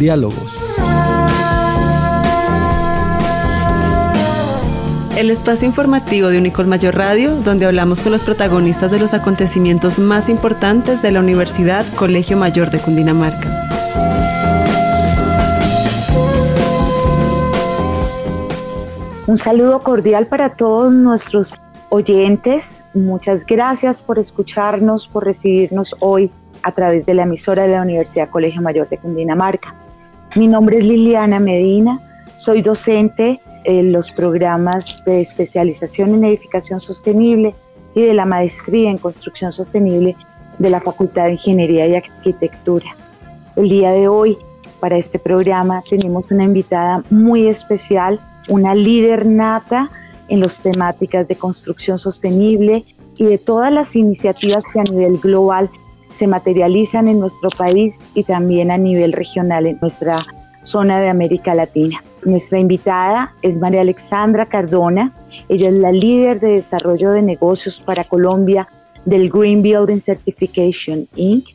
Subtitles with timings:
[0.00, 0.56] Diálogos.
[5.14, 9.98] El espacio informativo de Unicol Mayor Radio, donde hablamos con los protagonistas de los acontecimientos
[9.98, 13.68] más importantes de la Universidad Colegio Mayor de Cundinamarca.
[19.26, 21.60] Un saludo cordial para todos nuestros
[21.90, 22.82] oyentes.
[22.94, 26.30] Muchas gracias por escucharnos, por recibirnos hoy
[26.62, 29.74] a través de la emisora de la Universidad Colegio Mayor de Cundinamarca.
[30.36, 32.00] Mi nombre es Liliana Medina,
[32.36, 37.52] soy docente en los programas de especialización en edificación sostenible
[37.96, 40.14] y de la maestría en construcción sostenible
[40.60, 42.86] de la Facultad de Ingeniería y Arquitectura.
[43.56, 44.38] El día de hoy,
[44.78, 49.90] para este programa, tenemos una invitada muy especial, una líder nata
[50.28, 52.84] en las temáticas de construcción sostenible
[53.16, 55.68] y de todas las iniciativas que a nivel global
[56.10, 60.18] se materializan en nuestro país y también a nivel regional en nuestra
[60.64, 62.02] zona de América Latina.
[62.24, 65.14] Nuestra invitada es María Alexandra Cardona.
[65.48, 68.68] Ella es la líder de desarrollo de negocios para Colombia
[69.06, 71.46] del Green Building Certification Inc.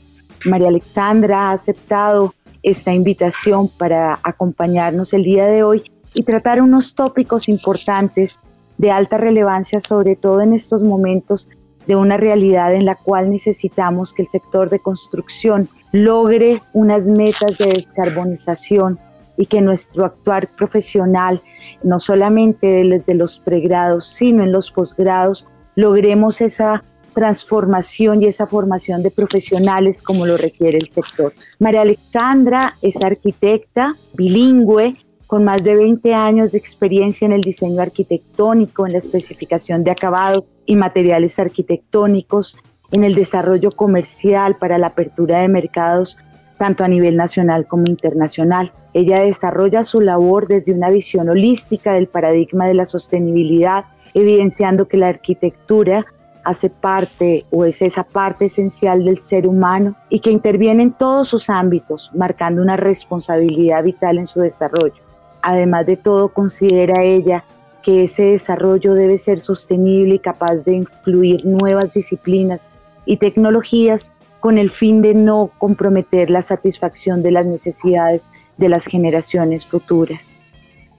[0.45, 5.83] María Alexandra ha aceptado esta invitación para acompañarnos el día de hoy
[6.15, 8.39] y tratar unos tópicos importantes
[8.77, 11.49] de alta relevancia, sobre todo en estos momentos
[11.87, 17.57] de una realidad en la cual necesitamos que el sector de construcción logre unas metas
[17.57, 18.99] de descarbonización
[19.37, 21.41] y que nuestro actuar profesional,
[21.83, 29.01] no solamente desde los pregrados, sino en los posgrados, logremos esa transformación y esa formación
[29.01, 31.33] de profesionales como lo requiere el sector.
[31.59, 34.97] María Alexandra es arquitecta bilingüe
[35.27, 39.91] con más de 20 años de experiencia en el diseño arquitectónico, en la especificación de
[39.91, 42.57] acabados y materiales arquitectónicos,
[42.91, 46.17] en el desarrollo comercial para la apertura de mercados
[46.57, 48.71] tanto a nivel nacional como internacional.
[48.93, 54.97] Ella desarrolla su labor desde una visión holística del paradigma de la sostenibilidad, evidenciando que
[54.97, 56.05] la arquitectura
[56.43, 61.27] hace parte o es esa parte esencial del ser humano y que interviene en todos
[61.27, 65.04] sus ámbitos, marcando una responsabilidad vital en su desarrollo.
[65.47, 67.43] Además de todo, considera ella
[67.83, 72.67] que ese desarrollo debe ser sostenible y capaz de incluir nuevas disciplinas
[73.05, 78.25] y tecnologías con el fin de no comprometer la satisfacción de las necesidades
[78.57, 80.35] de las generaciones futuras.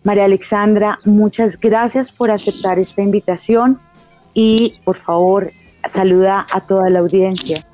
[0.04, 3.80] María Alexandra, muchas gracias por aceptar esta invitación
[4.32, 5.50] y por favor
[5.88, 7.66] saluda a toda la audiencia.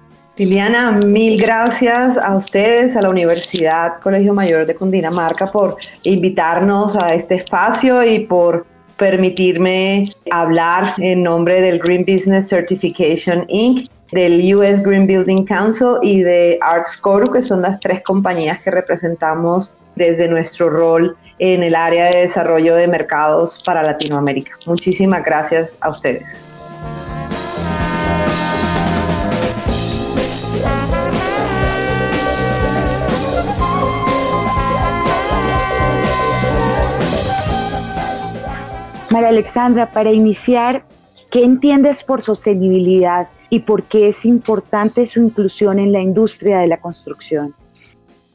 [0.42, 7.14] Liliana, mil gracias a ustedes, a la Universidad Colegio Mayor de Cundinamarca por invitarnos a
[7.14, 8.66] este espacio y por
[8.98, 16.22] permitirme hablar en nombre del Green Business Certification Inc., del US Green Building Council y
[16.22, 22.06] de ArcScore, que son las tres compañías que representamos desde nuestro rol en el área
[22.06, 24.58] de desarrollo de mercados para Latinoamérica.
[24.66, 26.51] Muchísimas gracias a ustedes.
[39.12, 40.84] María Alexandra, para iniciar,
[41.30, 46.66] ¿qué entiendes por sostenibilidad y por qué es importante su inclusión en la industria de
[46.66, 47.54] la construcción?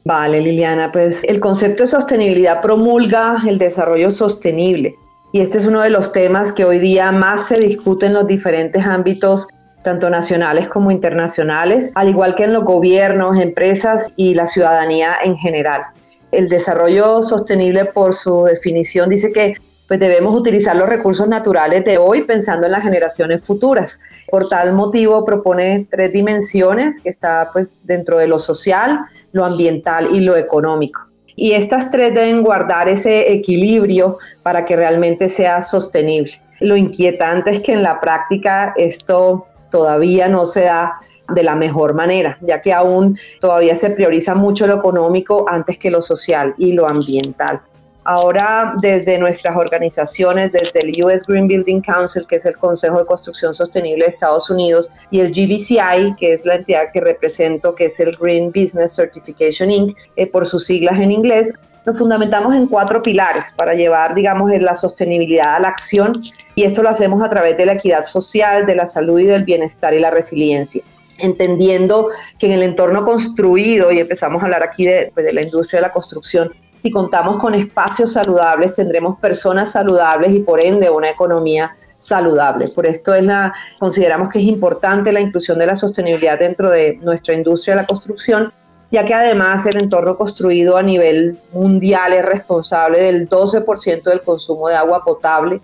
[0.04, 4.94] Vale, Liliana, pues el concepto de sostenibilidad promulga el desarrollo sostenible
[5.32, 8.28] y este es uno de los temas que hoy día más se discute en los
[8.28, 9.48] diferentes ámbitos
[9.82, 15.36] tanto nacionales como internacionales, al igual que en los gobiernos, empresas y la ciudadanía en
[15.36, 15.82] general.
[16.30, 19.54] El desarrollo sostenible, por su definición, dice que
[19.88, 23.98] pues debemos utilizar los recursos naturales de hoy pensando en las generaciones futuras.
[24.30, 29.00] Por tal motivo propone tres dimensiones que está pues dentro de lo social,
[29.32, 31.06] lo ambiental y lo económico.
[31.34, 36.32] Y estas tres deben guardar ese equilibrio para que realmente sea sostenible.
[36.60, 40.96] Lo inquietante es que en la práctica esto todavía no se da
[41.32, 45.90] de la mejor manera, ya que aún todavía se prioriza mucho lo económico antes que
[45.90, 47.60] lo social y lo ambiental.
[48.10, 53.04] Ahora, desde nuestras organizaciones, desde el US Green Building Council, que es el Consejo de
[53.04, 57.84] Construcción Sostenible de Estados Unidos, y el GBCI, que es la entidad que represento, que
[57.84, 61.52] es el Green Business Certification Inc., eh, por sus siglas en inglés,
[61.84, 66.22] nos fundamentamos en cuatro pilares para llevar, digamos, la sostenibilidad a la acción
[66.54, 69.44] y esto lo hacemos a través de la equidad social, de la salud y del
[69.44, 70.82] bienestar y la resiliencia
[71.18, 75.42] entendiendo que en el entorno construido, y empezamos a hablar aquí de, pues, de la
[75.42, 80.88] industria de la construcción, si contamos con espacios saludables, tendremos personas saludables y por ende
[80.88, 82.68] una economía saludable.
[82.68, 86.96] Por esto es la, consideramos que es importante la inclusión de la sostenibilidad dentro de
[87.02, 88.52] nuestra industria de la construcción
[88.90, 94.68] ya que además el entorno construido a nivel mundial es responsable del 12% del consumo
[94.68, 95.60] de agua potable,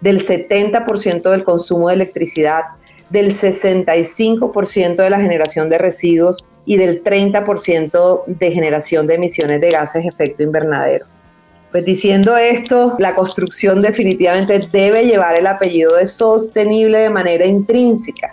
[0.00, 2.62] del 70% del consumo de electricidad,
[3.10, 9.70] del 65% de la generación de residuos y del 30% de generación de emisiones de
[9.70, 11.06] gases de efecto invernadero.
[11.72, 18.28] Pues diciendo esto, la construcción definitivamente debe llevar el apellido de sostenible de manera intrínseca.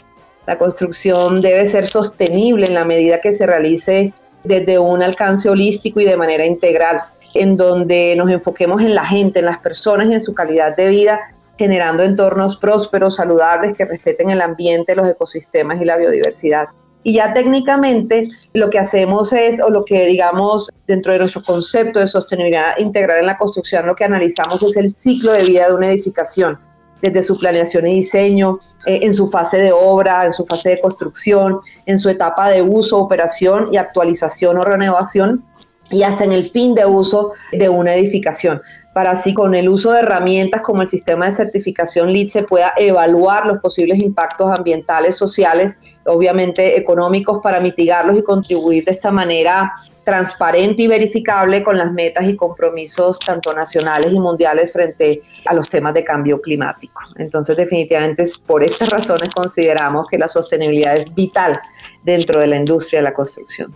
[0.45, 4.11] La construcción debe ser sostenible en la medida que se realice
[4.43, 7.03] desde un alcance holístico y de manera integral,
[7.35, 10.89] en donde nos enfoquemos en la gente, en las personas y en su calidad de
[10.89, 11.21] vida,
[11.57, 16.67] generando entornos prósperos, saludables, que respeten el ambiente, los ecosistemas y la biodiversidad.
[17.05, 21.99] Y ya técnicamente lo que hacemos es, o lo que digamos dentro de nuestro concepto
[21.99, 25.75] de sostenibilidad integral en la construcción, lo que analizamos es el ciclo de vida de
[25.75, 26.57] una edificación
[27.03, 28.57] desde su planeación y diseño,
[28.87, 32.63] eh, en su fase de obra, en su fase de construcción, en su etapa de
[32.63, 35.45] uso, operación y actualización o renovación
[35.91, 38.63] y hasta en el fin de uso de una edificación,
[38.95, 42.71] para así con el uso de herramientas como el sistema de certificación LEED se pueda
[42.77, 49.73] evaluar los posibles impactos ambientales, sociales, obviamente económicos, para mitigarlos y contribuir de esta manera
[50.05, 55.67] transparente y verificable con las metas y compromisos tanto nacionales y mundiales frente a los
[55.67, 57.01] temas de cambio climático.
[57.17, 61.59] Entonces, definitivamente, por estas razones consideramos que la sostenibilidad es vital
[62.01, 63.75] dentro de la industria de la construcción.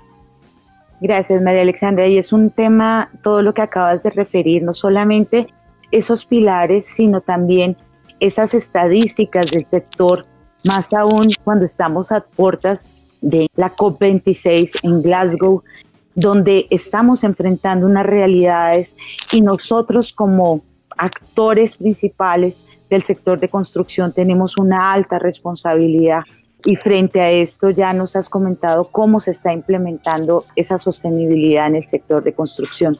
[1.02, 2.08] Gracias, María Alexandra.
[2.08, 5.48] Y es un tema, todo lo que acabas de referir, no solamente
[5.92, 7.78] esos pilares, sino también
[8.20, 10.26] esas estadísticas del sector,
[10.66, 12.90] más aún cuando estamos a puertas
[13.22, 15.64] de la COP26 en Glasgow,
[16.16, 18.98] donde estamos enfrentando unas realidades
[19.32, 20.62] y nosotros como
[20.98, 26.24] actores principales del sector de construcción tenemos una alta responsabilidad
[26.66, 31.78] y frente a esto ya nos has comentado cómo se está implementando esa sostenibilidad en
[31.78, 32.98] el sector de construcción.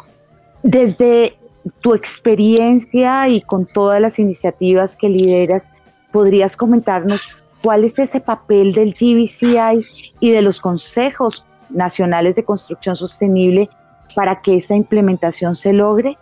[0.64, 1.36] Desde
[1.82, 5.72] tu experiencia y con todas las iniciativas que lideras,
[6.12, 7.28] ¿podrías comentarnos
[7.62, 9.86] cuál es ese papel del GBCI
[10.20, 13.70] y de los consejos nacionales de construcción sostenible
[14.16, 16.18] para que esa implementación se logre?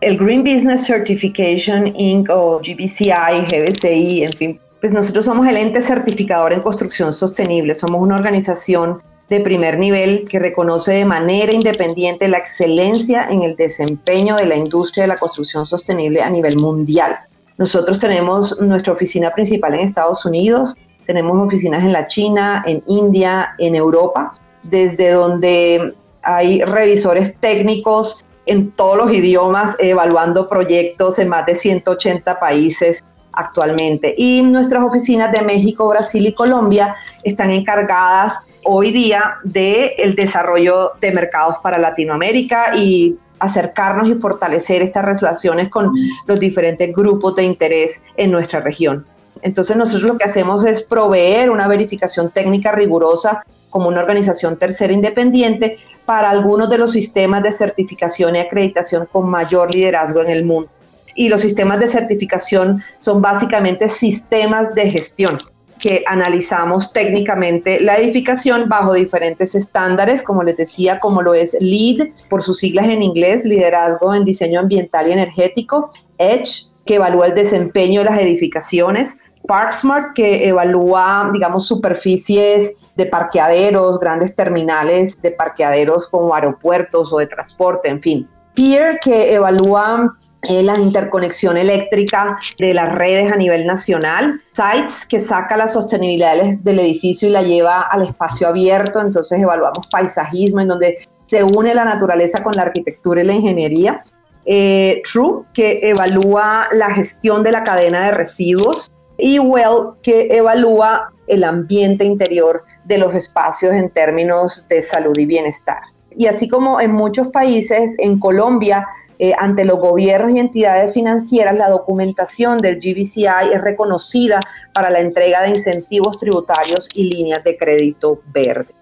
[0.00, 2.28] El Green Business Certification Inc.
[2.30, 8.00] o GBCI, GBCI, en fin, pues nosotros somos el ente certificador en construcción sostenible, somos
[8.00, 14.36] una organización de primer nivel que reconoce de manera independiente la excelencia en el desempeño
[14.36, 17.18] de la industria de la construcción sostenible a nivel mundial.
[17.58, 23.56] Nosotros tenemos nuestra oficina principal en Estados Unidos, tenemos oficinas en la China, en India,
[23.58, 31.44] en Europa, desde donde hay revisores técnicos en todos los idiomas evaluando proyectos en más
[31.44, 33.02] de 180 países
[33.36, 34.14] actualmente.
[34.16, 40.92] Y nuestras oficinas de México, Brasil y Colombia están encargadas hoy día del el desarrollo
[41.00, 45.92] de mercados para Latinoamérica y acercarnos y fortalecer estas relaciones con
[46.26, 49.06] los diferentes grupos de interés en nuestra región.
[49.42, 54.92] Entonces nosotros lo que hacemos es proveer una verificación técnica rigurosa como una organización tercera
[54.92, 60.44] independiente para algunos de los sistemas de certificación y acreditación con mayor liderazgo en el
[60.44, 60.70] mundo
[61.16, 65.38] y los sistemas de certificación son básicamente sistemas de gestión
[65.78, 72.12] que analizamos técnicamente la edificación bajo diferentes estándares, como les decía, como lo es LEED,
[72.30, 77.34] por sus siglas en inglés, Liderazgo en Diseño Ambiental y Energético, EDGE, que evalúa el
[77.34, 86.06] desempeño de las edificaciones, ParkSmart, que evalúa, digamos, superficies de parqueaderos, grandes terminales de parqueaderos
[86.06, 88.28] como aeropuertos o de transporte, en fin.
[88.54, 90.16] PEER, que evalúa
[90.48, 96.78] la interconexión eléctrica de las redes a nivel nacional, Sites, que saca la sostenibilidad del,
[96.78, 101.84] edificio y la lleva al espacio abierto, entonces evaluamos paisajismo en donde se une la
[101.84, 104.04] naturaleza con la arquitectura y la ingeniería,
[104.44, 111.10] eh, True, que evalúa la gestión de la cadena de residuos, y Well, que evalúa
[111.26, 115.80] el ambiente interior de los espacios en términos de salud y bienestar.
[116.16, 118.86] Y así como en muchos países, en Colombia,
[119.18, 124.40] eh, ante los gobiernos y entidades financieras, la documentación del GBCI es reconocida
[124.72, 128.74] para la entrega de incentivos tributarios y líneas de crédito verde.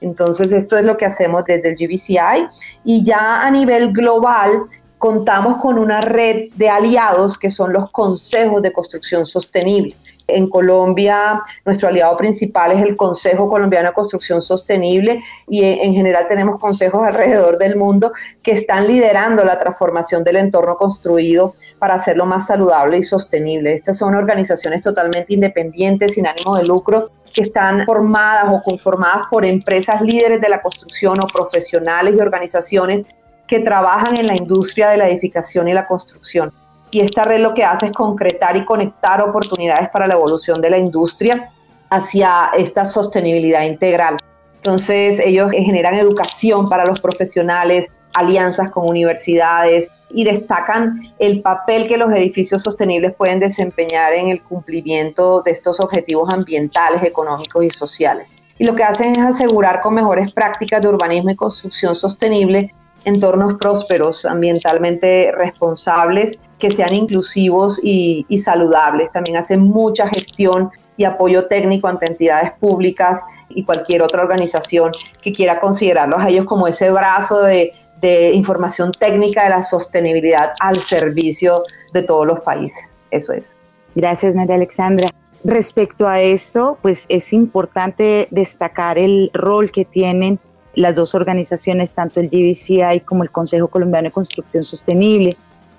[0.00, 2.48] Entonces, esto es lo que hacemos desde el GBCI
[2.84, 4.62] y ya a nivel global,
[5.00, 9.96] contamos con una red de aliados que son los consejos de construcción sostenible.
[10.26, 16.26] En Colombia, nuestro aliado principal es el Consejo Colombiano de Construcción Sostenible y en general
[16.28, 22.26] tenemos consejos alrededor del mundo que están liderando la transformación del entorno construido para hacerlo
[22.26, 23.72] más saludable y sostenible.
[23.72, 29.46] Estas son organizaciones totalmente independientes, sin ánimo de lucro, que están formadas o conformadas por
[29.46, 33.06] empresas líderes de la construcción o profesionales y organizaciones
[33.50, 36.52] que trabajan en la industria de la edificación y la construcción.
[36.92, 40.70] Y esta red lo que hace es concretar y conectar oportunidades para la evolución de
[40.70, 41.50] la industria
[41.90, 44.18] hacia esta sostenibilidad integral.
[44.54, 51.96] Entonces ellos generan educación para los profesionales, alianzas con universidades y destacan el papel que
[51.96, 58.28] los edificios sostenibles pueden desempeñar en el cumplimiento de estos objetivos ambientales, económicos y sociales.
[58.58, 62.72] Y lo que hacen es asegurar con mejores prácticas de urbanismo y construcción sostenible
[63.04, 69.10] entornos prósperos, ambientalmente responsables, que sean inclusivos y, saludables.
[69.12, 74.92] También hacen mucha gestión y apoyo técnico ante entidades públicas y cualquier otra organización
[75.22, 80.52] que quiera considerarlos a ellos como ese brazo de, de información técnica de la sostenibilidad
[80.60, 81.62] al servicio
[81.94, 82.98] de todos los países.
[83.10, 83.56] Eso es.
[83.94, 85.08] Gracias, María Alexandra.
[85.42, 90.38] Respecto a esto, pues es importante destacar el rol que tienen
[90.74, 95.36] las dos organizaciones, tanto el GBCI como el Consejo Colombiano de Construcción Sostenible,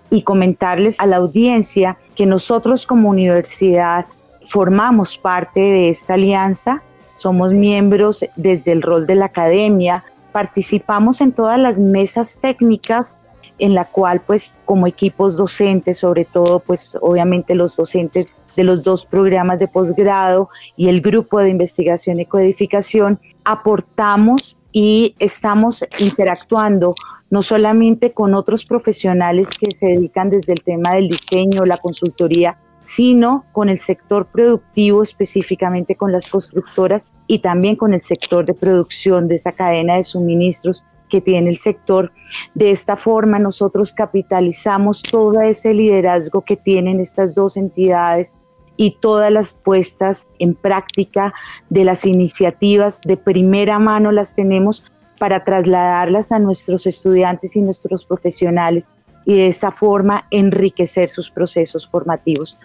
[0.09, 4.05] y comentarles a la audiencia que nosotros como universidad
[4.45, 6.83] formamos parte de esta alianza,
[7.15, 13.17] somos miembros desde el rol de la academia, participamos en todas las mesas técnicas
[13.57, 18.83] en la cual pues como equipos docentes, sobre todo pues obviamente los docentes de los
[18.83, 26.95] dos programas de posgrado y el grupo de investigación y codificación, aportamos y estamos interactuando
[27.29, 32.57] no solamente con otros profesionales que se dedican desde el tema del diseño, la consultoría,
[32.81, 38.53] sino con el sector productivo, específicamente con las constructoras y también con el sector de
[38.53, 42.11] producción de esa cadena de suministros que tiene el sector.
[42.55, 48.35] De esta forma nosotros capitalizamos todo ese liderazgo que tienen estas dos entidades
[48.77, 51.33] y todas las puestas en práctica
[51.69, 54.83] de las iniciativas de primera mano las tenemos
[55.19, 58.91] para trasladarlas a nuestros estudiantes y nuestros profesionales
[59.25, 62.57] y de esa forma enriquecer sus procesos formativos.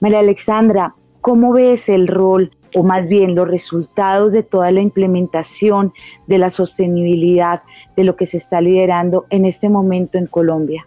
[0.00, 5.92] María Alexandra, ¿cómo ves el rol o más bien los resultados de toda la implementación
[6.26, 7.62] de la sostenibilidad
[7.96, 10.86] de lo que se está liderando en este momento en Colombia?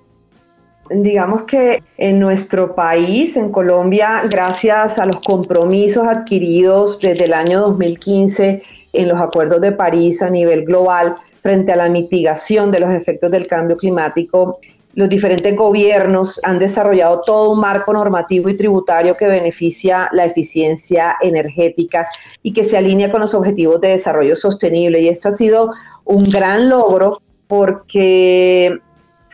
[0.90, 7.62] Digamos que en nuestro país, en Colombia, gracias a los compromisos adquiridos desde el año
[7.62, 8.62] 2015
[8.94, 13.32] en los acuerdos de París a nivel global frente a la mitigación de los efectos
[13.32, 14.60] del cambio climático,
[14.96, 21.18] los diferentes gobiernos han desarrollado todo un marco normativo y tributario que beneficia la eficiencia
[21.22, 22.08] energética
[22.42, 25.02] y que se alinea con los objetivos de desarrollo sostenible.
[25.02, 25.72] Y esto ha sido
[26.06, 28.80] un gran logro porque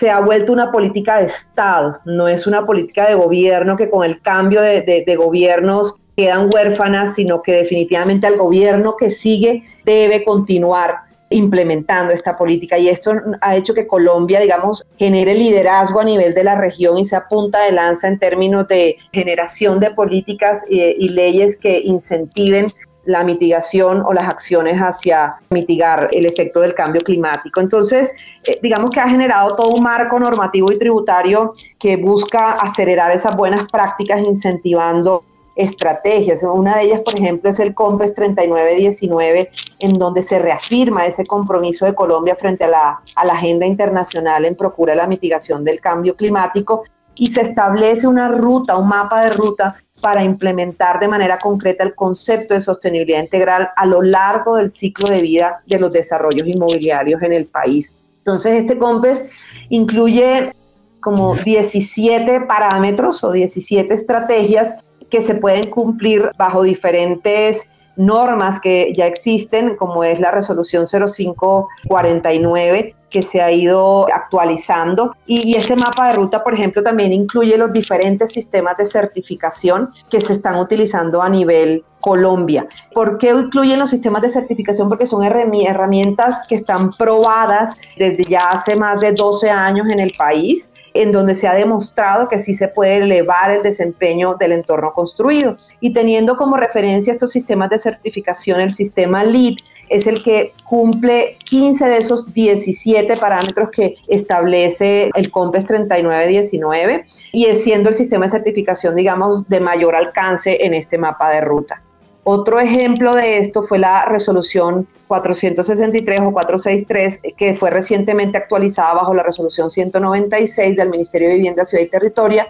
[0.02, 4.04] se ha vuelto una política de Estado, no es una política de gobierno que con
[4.04, 11.02] el cambio de, gobiernos quedan huérfanas, sino que definitivamente el gobierno que sigue debe continuar
[11.30, 12.80] implementando esta política.
[12.80, 17.06] Y esto ha hecho que Colombia, digamos, genere liderazgo a nivel de la región y
[17.06, 22.74] se apunta de lanza en términos de generación de políticas y, y leyes que incentiven
[23.06, 27.60] la mitigación o las acciones hacia mitigar el efecto del cambio climático.
[27.60, 28.12] Entonces,
[28.46, 33.36] eh, digamos que ha generado todo un marco normativo y tributario que busca acelerar esas
[33.36, 35.24] buenas prácticas incentivando
[35.56, 36.44] estrategias.
[36.44, 41.86] Una de ellas, por ejemplo, es el COMPES 3919, en donde se reafirma ese compromiso
[41.86, 45.82] de Colombia frente a la, a la agenda internacional en procura de la mitigación del
[45.82, 46.84] cambio climático
[47.22, 51.94] y se establece una ruta, un mapa de ruta para implementar de manera concreta el
[51.94, 57.22] concepto de sostenibilidad integral a lo largo del ciclo de vida de los desarrollos inmobiliarios
[57.22, 57.94] en el país.
[58.18, 59.22] Entonces, este COMPES
[59.70, 60.52] incluye
[61.00, 64.74] como 17 parámetros o 17 estrategias
[65.12, 67.62] que se pueden cumplir bajo diferentes
[67.96, 75.16] normas que ya existen, como es la resolución 0549, que se ha ido actualizando.
[75.28, 80.22] Y, este mapa de ruta, por ejemplo, también incluye los diferentes sistemas de certificación que
[80.22, 82.68] se están utilizando a nivel Colombia.
[82.94, 84.90] ¿Por qué incluyen los sistemas de certificación?
[84.90, 90.12] Porque son herramientas que están probadas desde ya hace más de 12 años en el
[90.18, 94.94] país en donde se ha demostrado que sí se puede elevar el desempeño del entorno
[94.94, 95.58] construido.
[95.80, 99.56] Y teniendo como referencia estos sistemas de certificación, el sistema LEED
[99.90, 107.46] es el que cumple 15 de esos 17 parámetros que establece el COMPES 3919 y
[107.46, 111.84] es siendo el sistema de certificación, digamos, de mayor alcance en este mapa de ruta.
[112.24, 119.14] Otro ejemplo de esto fue la resolución 463 o 463, que fue recientemente actualizada bajo
[119.14, 122.44] la resolución 196 del Ministerio de Vivienda, Ciudad y Territorio,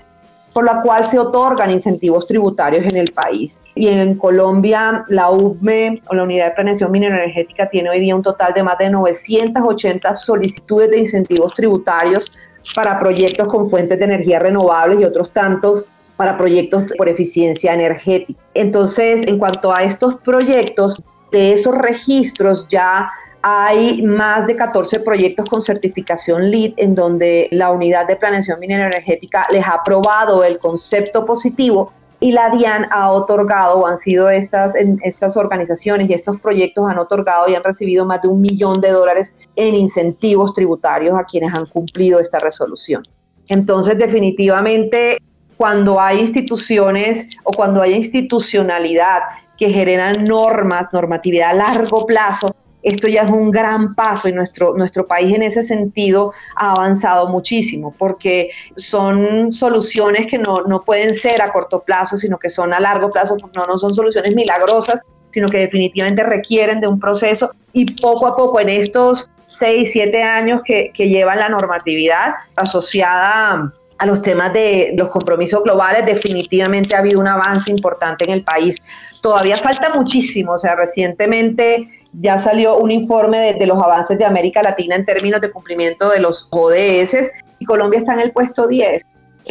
[0.54, 3.62] por la cual se otorgan incentivos tributarios en el país.
[3.74, 8.22] Y en Colombia, la UBME, o la Unidad de Planeación Mineroenergética, tiene hoy día un
[8.22, 12.32] total de más de 980 solicitudes de incentivos tributarios
[12.76, 15.86] para proyectos con fuentes de energía renovables y otros tantos
[16.18, 18.40] para proyectos por eficiencia energética.
[18.54, 21.02] Entonces, en cuanto a estos proyectos,
[21.32, 23.10] de esos registros ya
[23.42, 28.86] hay más de 14 proyectos con certificación LEED en donde la unidad de planeación minera
[28.86, 34.30] energética les ha aprobado el concepto positivo y la DIAN ha otorgado o han sido
[34.30, 38.80] estas, estas organizaciones y estos proyectos han otorgado y han recibido más de un millón
[38.80, 43.02] de dólares en incentivos tributarios a quienes han cumplido esta resolución.
[43.48, 45.18] Entonces, definitivamente,
[45.62, 49.20] cuando hay instituciones o cuando hay institucionalidad
[49.60, 54.76] que generan normas, normatividad a largo plazo, esto ya es un gran paso y nuestro,
[54.76, 61.14] nuestro país en ese sentido ha avanzado muchísimo porque son soluciones que no, no pueden
[61.14, 65.00] ser a corto plazo, sino que son a largo plazo, no, no son soluciones milagrosas,
[65.30, 67.52] sino que definitivamente requieren de un proceso.
[67.72, 74.06] Y poco a poco en estos seis, siete años que, que la normatividad asociada a
[74.08, 78.76] los temas de los compromisos globales, definitivamente ha habido un avance importante en el país.
[79.22, 84.64] Todavía falta muchísimo, o sea, recientemente ya salió un informe de, los avances de América
[84.64, 87.30] Latina en términos de cumplimiento de los ODS
[87.60, 89.04] y Colombia está en el puesto 10.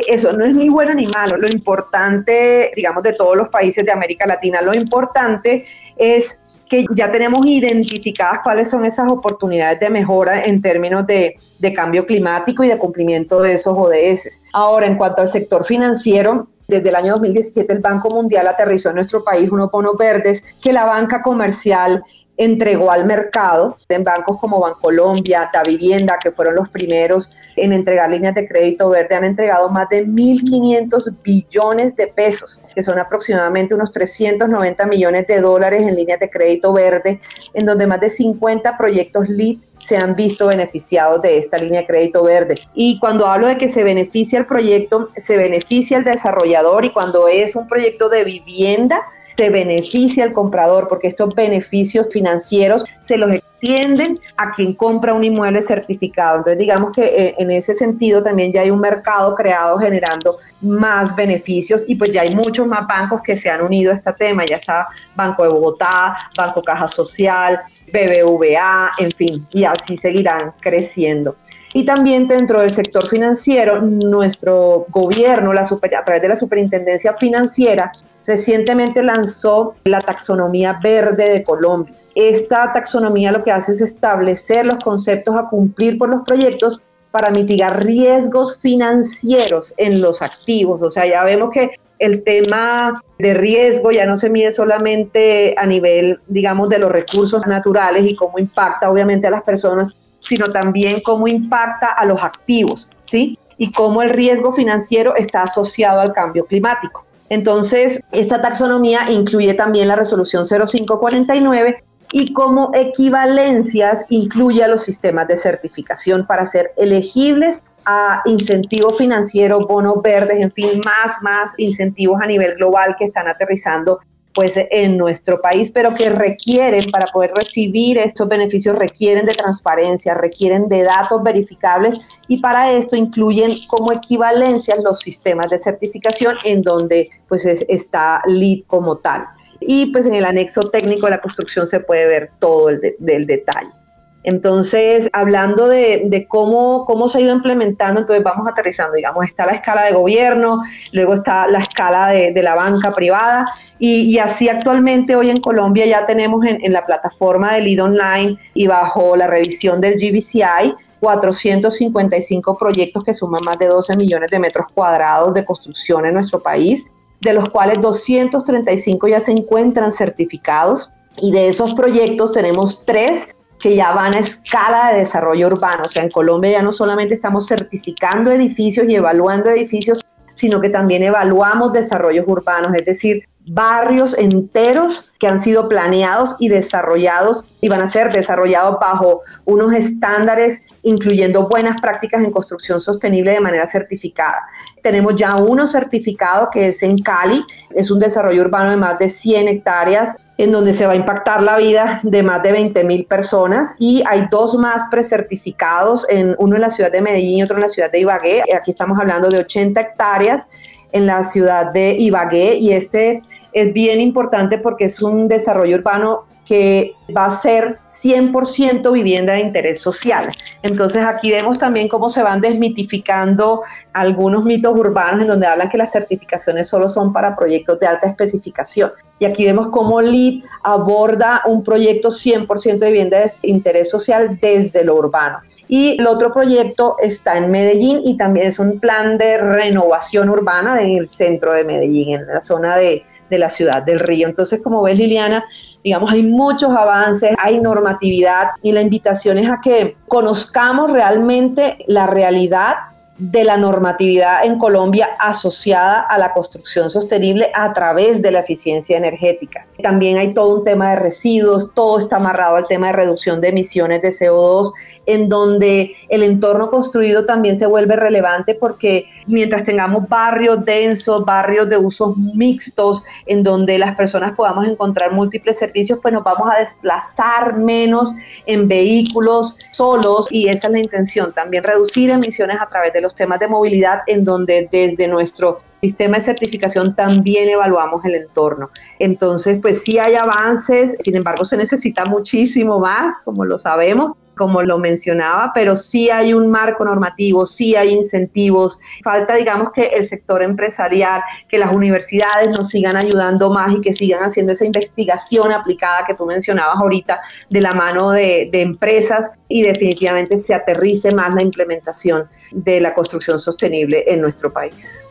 [0.08, 1.36] Eso no es ni bueno ni malo.
[1.36, 5.64] Lo importante, digamos, de todos los países de América Latina, lo importante
[5.96, 6.39] es
[6.70, 11.36] que ya tenemos identificadas cuáles son esas oportunidades de mejora en términos de,
[11.74, 14.40] cambio climático y de cumplimiento de esos ODS.
[14.52, 18.94] Ahora, en cuanto al sector financiero, desde el año 2017 el Banco Mundial aterrizó en
[18.94, 22.04] nuestro país unos bonos verdes que la banca comercial
[22.40, 28.10] entregó al mercado en bancos como Bancolombia, Da Vivienda, que fueron los primeros en entregar
[28.10, 33.74] líneas de crédito verde, han entregado más de 1.500 billones de pesos, que son aproximadamente
[33.74, 37.20] unos 390 millones de dólares en líneas de crédito verde,
[37.52, 41.86] en donde más de 50 proyectos LEED se han visto beneficiados de esta línea de
[41.86, 42.54] crédito verde.
[42.72, 47.28] Y cuando hablo de que se beneficia el proyecto, se beneficia el desarrollador y cuando
[47.28, 49.02] es un proyecto de vivienda,
[49.40, 55.24] se beneficia al comprador porque estos beneficios financieros se los extienden a quien compra un
[55.24, 56.36] inmueble certificado.
[56.36, 61.16] Entonces digamos que eh, en ese sentido también ya hay un mercado creado generando más
[61.16, 64.44] beneficios y pues ya hay muchos más bancos que se han unido a este tema.
[64.44, 71.34] Ya está Banco de Bogotá, Banco Caja Social, BBVA, en fin, y así seguirán creciendo.
[71.72, 77.90] Y también dentro del sector financiero, nuestro gobierno, a través de la Superintendencia Financiera,
[78.30, 81.92] recientemente lanzó la taxonomía verde de Colombia.
[82.14, 87.30] Esta taxonomía lo que hace es establecer los conceptos a cumplir por los proyectos para
[87.30, 90.80] mitigar riesgos financieros en los activos.
[90.80, 95.66] O sea, ya vemos que el tema de riesgo ya no se mide solamente a
[95.66, 101.00] nivel, digamos, de los recursos naturales y cómo impacta obviamente a las personas, sino también
[101.02, 103.36] cómo impacta a los activos, ¿sí?
[103.58, 107.04] Y cómo el riesgo financiero está asociado al cambio climático.
[107.30, 115.28] Entonces, esta taxonomía incluye también la resolución 0549 y como equivalencias incluye a los sistemas
[115.28, 122.20] de certificación para ser elegibles a incentivo financiero, bonos verdes, en fin, más, más incentivos
[122.20, 124.00] a nivel global que están aterrizando
[124.34, 130.14] pues en nuestro país, pero que requieren, para poder recibir estos beneficios, requieren de transparencia,
[130.14, 136.62] requieren de datos verificables y para esto incluyen como equivalencia los sistemas de certificación en
[136.62, 139.26] donde pues está LEED como tal.
[139.60, 143.26] Y pues en el anexo técnico de la construcción se puede ver todo el del
[143.26, 143.79] detalle.
[144.22, 149.52] Entonces, hablando de, cómo, cómo se ha ido implementando, entonces vamos aterrizando, digamos, está la
[149.52, 150.60] escala de gobierno,
[150.92, 153.46] luego está la escala de, la banca privada,
[153.78, 158.66] y, así actualmente hoy en Colombia ya tenemos en, la plataforma de Lead Online y
[158.66, 164.66] bajo la revisión del GBCI 455 proyectos que suman más de 12 millones de metros
[164.74, 166.84] cuadrados de construcción en nuestro país,
[167.22, 173.26] de los cuales 235 ya se encuentran certificados, y de esos proyectos tenemos tres
[173.60, 175.82] que ya van a escala de desarrollo urbano.
[175.84, 180.00] O sea, en Colombia ya no solamente estamos certificando edificios y evaluando edificios,
[180.34, 186.48] sino que también evaluamos desarrollos urbanos, es decir, barrios enteros que han sido planeados y
[186.48, 193.32] desarrollados y van a ser desarrollados bajo unos estándares incluyendo buenas prácticas en construcción sostenible
[193.32, 194.46] de manera certificada.
[194.82, 197.44] Tenemos ya uno certificado que es en Cali,
[197.74, 201.42] es un desarrollo urbano de más de 100 hectáreas en donde se va a impactar
[201.42, 206.56] la vida de más de 20 mil personas y hay dos más precertificados, en, uno
[206.56, 208.44] en la ciudad de Medellín y otro en la ciudad de Ibagué.
[208.56, 210.48] Aquí estamos hablando de 80 hectáreas
[210.92, 213.20] en la ciudad de Ibagué y este
[213.52, 219.40] es bien importante porque es un desarrollo urbano que va a ser 100% vivienda de
[219.40, 220.32] interés social.
[220.64, 225.78] Entonces aquí vemos también cómo se van desmitificando algunos mitos urbanos en donde hablan que
[225.78, 228.90] las certificaciones solo son para proyectos de alta especificación.
[229.20, 234.82] Y aquí vemos cómo LEED aborda un proyecto 100% de vivienda de interés social desde
[234.82, 235.38] lo urbano.
[235.72, 240.82] Y el otro proyecto está en Medellín y también es un plan de renovación urbana
[240.82, 244.26] en el centro de Medellín, en la zona de, de la ciudad del río.
[244.26, 245.44] Entonces, como ves, Liliana,
[245.84, 252.08] digamos, hay muchos avances, hay normatividad y la invitación es a que conozcamos realmente la
[252.08, 252.74] realidad
[253.20, 258.96] de la normatividad en Colombia asociada a la construcción sostenible a través de la eficiencia
[258.96, 259.66] energética.
[259.82, 263.48] También hay todo un tema de residuos, todo está amarrado al tema de reducción de
[263.48, 264.72] emisiones de CO2,
[265.06, 271.68] en donde el entorno construido también se vuelve relevante porque mientras tengamos barrios densos, barrios
[271.68, 276.60] de usos mixtos, en donde las personas podamos encontrar múltiples servicios, pues nos vamos a
[276.60, 278.12] desplazar menos
[278.46, 283.14] en vehículos solos y esa es la intención, también reducir emisiones a través de los
[283.14, 288.70] temas de movilidad en donde desde nuestro sistema de certificación también evaluamos el entorno.
[288.98, 294.62] Entonces, pues sí hay avances, sin embargo se necesita muchísimo más, como lo sabemos, como
[294.62, 298.78] lo mencionaba, pero sí hay un marco normativo, sí hay incentivos.
[299.04, 303.92] Falta, digamos, que el sector empresarial, que las universidades nos sigan ayudando más y que
[303.92, 309.30] sigan haciendo esa investigación aplicada que tú mencionabas ahorita de la mano de, de empresas
[309.46, 315.04] y definitivamente se aterrice más la implementación de la construcción sostenible en nuestro país.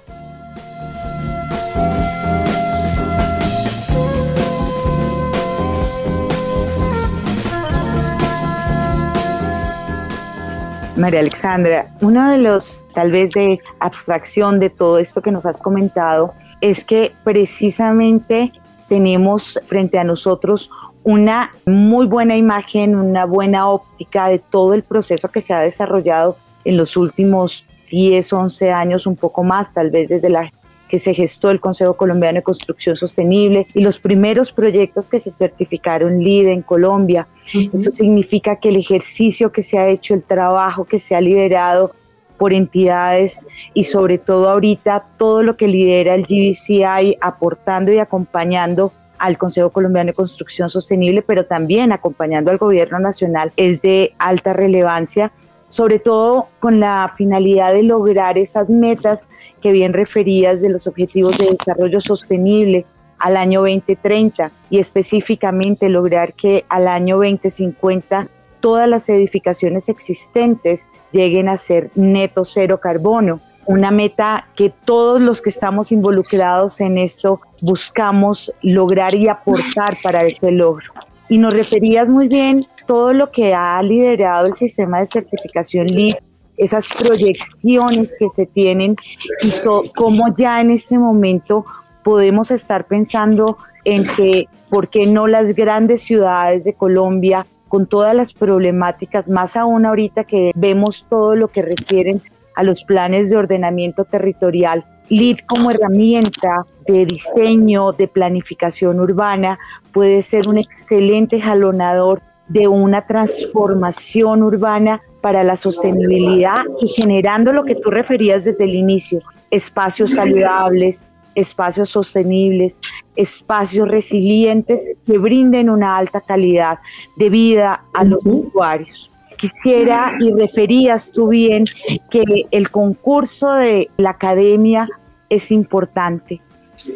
[11.00, 15.62] María Alexandra, uno de los tal vez de abstracción de todo esto que nos has
[15.62, 18.52] comentado es que precisamente
[18.90, 20.70] tenemos frente a nosotros
[21.04, 26.36] una muy buena imagen, una buena óptica de todo el proceso que se ha desarrollado
[26.66, 30.52] en los últimos 10, 11 años, un poco más, tal vez desde la
[30.90, 35.32] que se gestó el Consejo Colombiano de Construcción Sostenible y los primeros proyectos que se
[35.32, 37.28] certificaron LEED en Colombia.
[37.72, 41.94] Eso significa que el ejercicio que se ha hecho, el trabajo que se ha liderado
[42.38, 48.92] por entidades y sobre todo ahorita todo lo que lidera el GBCI aportando y acompañando
[49.20, 54.54] al Consejo Colombiano de Construcción Sostenible, pero también acompañando al gobierno nacional es de alta
[54.54, 55.32] relevancia
[55.70, 59.30] sobre todo con la finalidad de lograr esas metas
[59.62, 62.86] que bien referías de los objetivos de desarrollo sostenible
[63.20, 68.28] al año 2030 y específicamente lograr que al año 2050
[68.60, 73.40] todas las edificaciones existentes lleguen a ser neto cero carbono.
[73.66, 80.24] Una meta que todos los que estamos involucrados en esto buscamos lograr y aportar para
[80.24, 80.92] ese logro.
[81.30, 86.16] Y nos referías muy bien todo lo que ha liderado el sistema de certificación LEED,
[86.58, 88.96] esas proyecciones que se tienen
[89.44, 89.52] y
[89.96, 91.68] cómo ya en este momento
[92.04, 98.16] podemos estar pensando en que, ¿por qué no las grandes ciudades de Colombia, con todas
[98.16, 102.24] las problemáticas, más aún ahorita que vemos todo lo que refieren
[102.56, 109.60] a los planes de ordenamiento territorial, LEED como herramienta de diseño, de planificación urbana,
[109.94, 117.64] puede ser un excelente jalonador de una transformación urbana para la sostenibilidad y generando lo
[117.64, 119.20] que tú referías desde el inicio,
[119.52, 122.82] espacios saludables, espacios sostenibles,
[123.16, 126.80] espacios resilientes que brinden una alta calidad
[127.18, 129.12] de vida a los usuarios.
[129.38, 131.64] Quisiera y referías tú bien
[132.10, 134.90] que el concurso de la academia
[135.30, 136.42] es importante.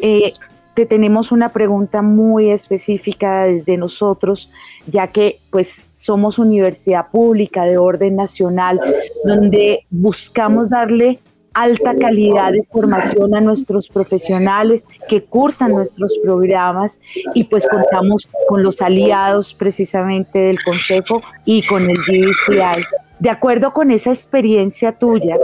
[0.02, 0.32] Eh,
[0.74, 4.50] te tenemos una pregunta muy específica desde nosotros,
[4.86, 8.80] ya que pues somos universidad pública de orden nacional,
[9.24, 11.20] donde buscamos darle
[11.54, 16.98] alta calidad de formación a nuestros profesionales que cursan nuestros programas
[17.32, 22.84] y pues contamos con los aliados precisamente del Consejo y con el GBCI.
[23.20, 25.38] De acuerdo con esa experiencia tuya,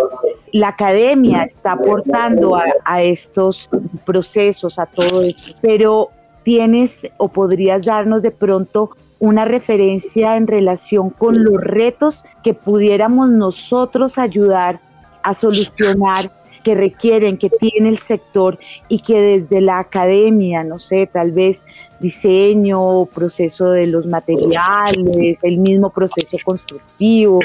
[0.53, 3.69] la academia está aportando a, estos
[4.05, 6.11] procesos, a todo esto, pero
[6.43, 13.31] tienes o podrías darnos de pronto una referencia en relación con los retos que pudiéramos
[13.31, 14.81] nosotros ayudar
[15.23, 16.31] a solucionar
[16.63, 18.59] que requieren, que tiene el sector
[18.89, 21.65] y que desde la academia, no sé, tal vez
[22.01, 27.41] diseño, proceso de los materiales, el mismo proceso constructivo,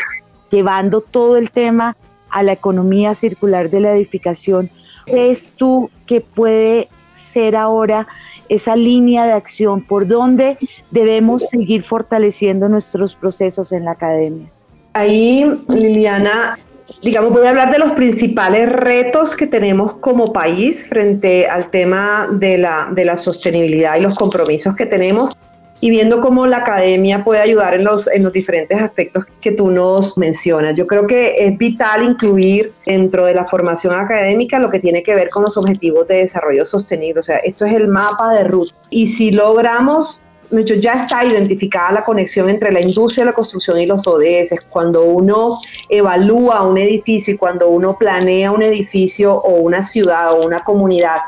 [0.49, 1.95] llevando todo el tema
[2.35, 4.69] a la economía circular de la edificación,
[5.05, 8.07] ¿crees tú que puede ser ahora
[8.49, 10.57] esa línea de acción por donde
[10.91, 14.51] debemos seguir fortaleciendo nuestros procesos en la academia?
[14.91, 16.59] Ahí, Liliana,
[17.01, 22.27] digamos, voy a hablar de los principales retos que tenemos como país frente al tema
[22.33, 25.37] de la, de la sostenibilidad y los compromisos que tenemos
[25.81, 29.69] y viendo cómo la academia puede ayudar en los, en los diferentes aspectos que tú
[29.69, 30.75] nos mencionas.
[30.75, 35.15] Yo creo que es vital incluir dentro de la formación académica lo que tiene que
[35.15, 37.19] ver con los objetivos de desarrollo sostenible.
[37.19, 38.73] O sea, esto es el mapa de ruta.
[38.89, 43.85] Y si logramos ya está identificada la conexión entre la industria de la construcción y
[43.85, 44.53] los ODS.
[44.69, 45.59] Cuando uno
[45.89, 51.19] evalúa un edificio y cuando uno planea un edificio o una ciudad o una comunidad,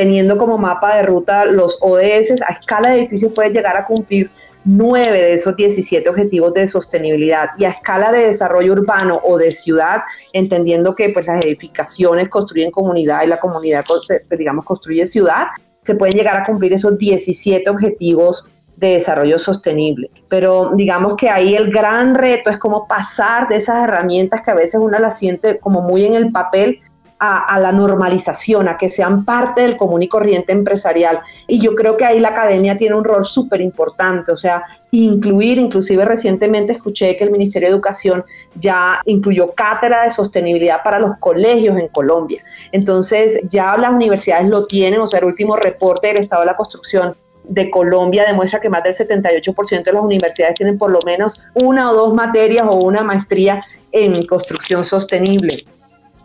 [0.00, 4.30] teniendo como mapa de ruta los ODS, a escala de edificios puede llegar a cumplir
[4.64, 9.52] nueve de esos 17 objetivos de sostenibilidad y a escala de desarrollo urbano o de
[9.52, 10.00] ciudad,
[10.32, 13.84] entendiendo que pues las edificaciones construyen comunidad y la comunidad
[14.30, 15.48] digamos construye ciudad,
[15.82, 20.10] se pueden llegar a cumplir esos 17 objetivos de desarrollo sostenible.
[20.30, 24.54] Pero digamos que ahí el gran reto es cómo pasar de esas herramientas que a
[24.54, 26.80] veces uno las siente como muy en el papel
[27.22, 31.20] a, la normalización, a que sean parte del común y corriente empresarial.
[31.46, 35.58] Y yo creo que ahí la academia tiene un rol súper importante, o sea, incluir,
[35.58, 41.18] inclusive recientemente escuché que el Ministerio de Educación ya incluyó cátedra de sostenibilidad para los
[41.18, 42.42] colegios en Colombia.
[42.72, 46.56] Entonces ya las universidades lo tienen, o sea, el último reporte del estado de la
[46.56, 51.38] construcción de Colombia demuestra que más del 78% de las universidades tienen por lo menos
[51.54, 55.64] una o dos materias o una maestría en construcción sostenible.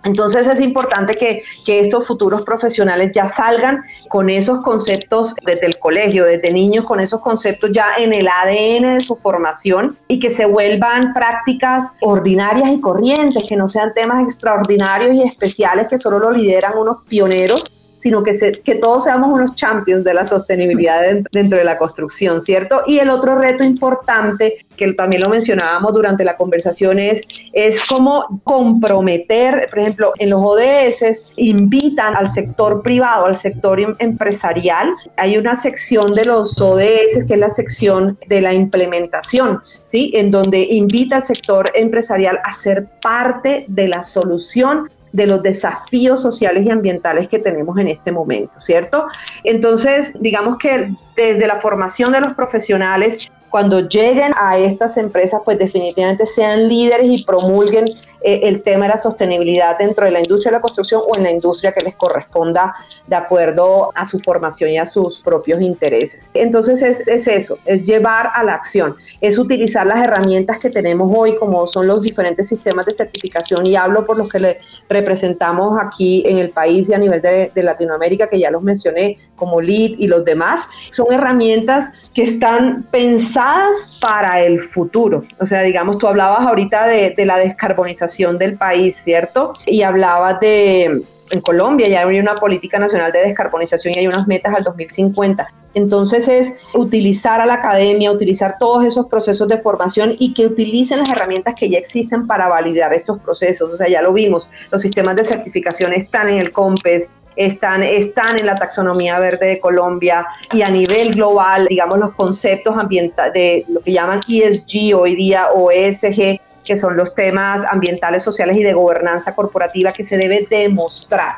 [0.06, 5.80] Entonces es importante que, que, estos futuros profesionales ya salgan con esos conceptos desde el
[5.80, 10.30] colegio, desde niños, con esos conceptos ya en el ADN de su formación y que
[10.30, 16.20] se vuelvan prácticas ordinarias y corrientes, que no sean temas extraordinarios y especiales que solo
[16.20, 17.64] lo lideran unos pioneros
[18.06, 22.84] sino que, que todos seamos unos champions de la sostenibilidad dentro, de la construcción, ¿cierto?
[22.86, 28.42] Y el otro reto importante, que también lo mencionábamos durante la conversación, es, es cómo
[28.44, 34.92] comprometer, por ejemplo, en los ODS invitan al sector privado, al sector em, empresarial.
[35.18, 40.12] Hay una sección de los ODS que es la sección de la implementación, ¿sí?
[40.14, 46.22] En donde invita al sector empresarial a ser parte de la solución de los desafíos
[46.22, 49.06] sociales y ambientales que tenemos en este momento, ¿cierto?
[49.44, 55.58] Entonces, digamos que desde la formación de los profesionales, cuando lleguen a estas empresas, pues
[55.58, 57.86] definitivamente sean líderes y promulguen
[58.28, 61.22] eh, el tema de la sostenibilidad dentro de la industria de la construcción o en
[61.22, 62.74] la industria que les corresponda
[63.06, 66.28] de acuerdo a su formación y a sus propios intereses.
[66.34, 71.12] Entonces es, es eso, es llevar a la acción, es utilizar las herramientas que tenemos
[71.16, 74.60] hoy como son los diferentes sistemas de certificación y hablo por los que le
[74.90, 79.20] representamos aquí en el país y a nivel de, de Latinoamérica, que ya los mencioné,
[79.36, 85.26] como LEED y los demás, son herramientas que están pensadas para el futuro.
[85.40, 89.54] O sea, digamos, tú hablabas ahorita de, de la descarbonización del país, ¿cierto?
[89.66, 94.28] Y hablaba de, en Colombia ya hay una política nacional de descarbonización y hay unas
[94.28, 95.48] metas al 2050.
[95.74, 101.00] Entonces es utilizar a la academia, utilizar todos esos procesos de formación y que utilicen
[101.00, 103.74] las herramientas que ya existen para validar estos procesos.
[103.74, 108.40] O sea, ya lo vimos, los sistemas de certificación están en el COMPES, están, están
[108.40, 113.66] en la taxonomía verde de Colombia y a nivel global, digamos, los conceptos ambientales de
[113.68, 118.64] lo que llaman ESG hoy día o ESG que son los temas ambientales, sociales y
[118.64, 121.36] de gobernanza corporativa que se debe demostrar.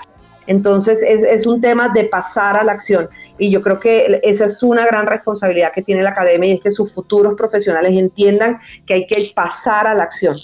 [0.48, 4.46] Entonces es, es, un tema de pasar a la acción y yo creo que esa
[4.46, 8.60] es una gran responsabilidad que tiene la academia y es que sus futuros profesionales entiendan
[8.86, 10.38] que hay que pasar a la acción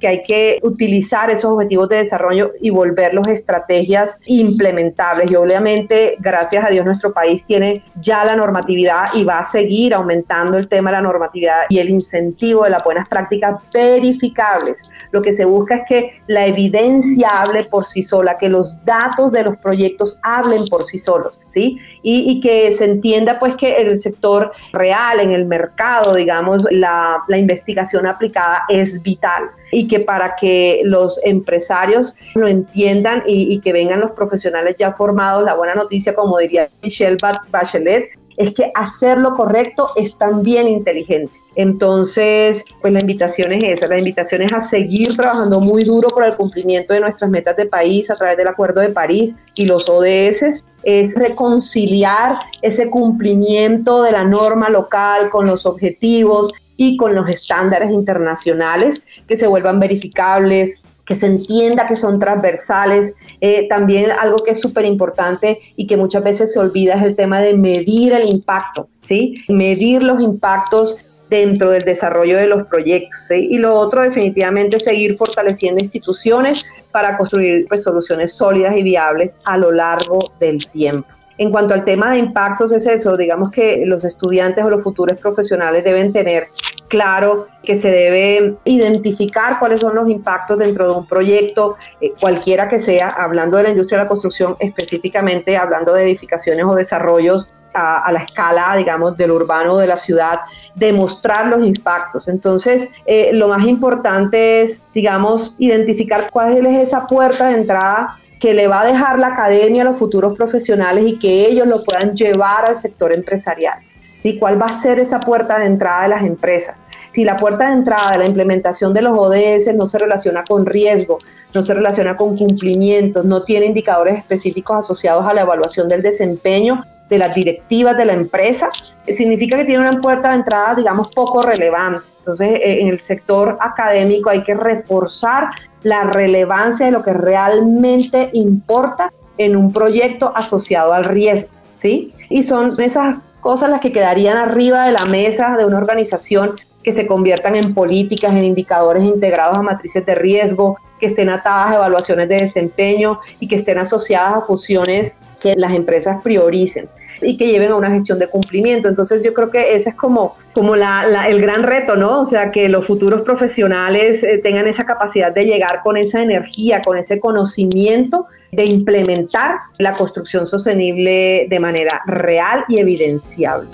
[0.00, 5.30] que hay que utilizar esos objetivos de desarrollo y volverlos estrategias implementables.
[5.30, 9.94] Y obviamente, gracias a Dios, nuestro país tiene ya la normatividad y va a seguir
[9.94, 14.82] aumentando el tema de la normatividad y el incentivo de las buenas prácticas verificables.
[15.12, 19.30] Lo que se busca es que la evidencia hable por sí sola, que los datos
[19.30, 21.78] de los proyectos hablen por sí solos, ¿sí?
[22.02, 26.66] Y, y que se entienda pues que en el sector real, en el mercado, digamos,
[26.70, 33.54] la, la investigación aplicada es vital y que para que los empresarios lo entiendan y,
[33.54, 37.18] y, que vengan los profesionales ya formados, la buena noticia, como diría Michelle
[37.50, 41.32] Bachelet, es que hacer lo correcto es también inteligente.
[41.58, 46.24] Entonces, pues la invitación es esa, la invitación es a seguir trabajando muy duro por
[46.24, 49.88] el cumplimiento de nuestras metas de país a través del Acuerdo de París y los
[49.88, 57.28] ODS, es reconciliar ese cumplimiento de la norma local con los objetivos y con los
[57.28, 63.14] estándares internacionales que se vuelvan verificables, que se entienda que son transversales.
[63.40, 67.16] Eh, también algo que es súper importante y que muchas veces se olvida es el
[67.16, 69.42] tema de medir el impacto, ¿sí?
[69.48, 73.30] Medir los impactos dentro del desarrollo de los proyectos.
[73.30, 79.56] Y lo otro definitivamente seguir fortaleciendo instituciones para construir pues, soluciones sólidas y viables a
[79.56, 81.08] lo largo del tiempo.
[81.38, 85.18] En cuanto al tema de impactos es eso, digamos que los estudiantes o los futuros
[85.20, 86.48] profesionales deben tener
[86.88, 92.68] claro que se debe identificar cuáles son los impactos dentro de un proyecto, eh, cualquiera
[92.68, 97.52] que sea, hablando de la industria de la construcción específicamente, hablando de edificaciones o desarrollos
[97.74, 100.40] a, la escala, digamos, del urbano de la ciudad,
[100.74, 102.28] demostrar los impactos.
[102.28, 108.54] Entonces, eh, lo más importante es, digamos, identificar cuál es esa puerta de entrada que
[108.54, 112.14] le va a dejar la academia a los futuros profesionales y que ellos lo puedan
[112.14, 113.78] llevar al sector empresarial.
[114.22, 114.36] ¿Sí?
[114.36, 116.82] ¿Cuál va a ser esa puerta de entrada de las empresas?
[117.12, 120.66] Si la puerta de entrada de la implementación de los ODS no se relaciona con
[120.66, 121.18] riesgo,
[121.54, 126.84] no se relaciona con cumplimientos, no tiene indicadores específicos asociados a la evaluación del desempeño
[127.08, 128.68] de las directivas de la empresa,
[129.06, 132.04] significa que tiene una puerta de entrada, digamos, poco relevante.
[132.18, 135.48] Entonces, eh, en el sector académico hay que reforzar
[135.82, 142.12] la relevancia de lo que realmente importa en un proyecto asociado al riesgo, ¿sí?
[142.28, 146.92] Y son esas cosas las que quedarían arriba de la mesa de una organización que
[146.92, 151.74] se conviertan en políticas, en indicadores integrados a matrices de riesgo, que estén atadas a
[151.76, 156.88] evaluaciones de desempeño y que estén asociadas a funciones que las empresas prioricen
[157.20, 158.88] y que lleven a una gestión de cumplimiento.
[158.88, 162.20] Entonces yo creo que ese es como, como la, la, el gran reto, ¿no?
[162.20, 166.82] O sea, que los futuros profesionales eh, tengan esa capacidad de llegar con esa energía,
[166.82, 173.68] con ese conocimiento de implementar la construcción sostenible de manera real y evidenciable.